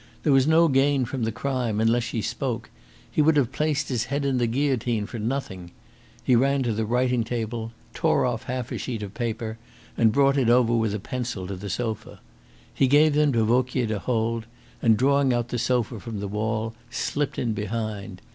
[0.23, 2.71] There was no gain from the crime unless she spoke.
[3.11, 5.69] He would have placed his head in the guillotine for nothing.
[6.23, 9.59] He ran to the writing table, tore off half a sheet of paper,
[9.95, 12.19] and brought it over with a pencil to the sofa.
[12.73, 14.47] He gave them to Vauquier to hold,
[14.81, 18.21] and drawing out the sofa from the wall slipped in behind.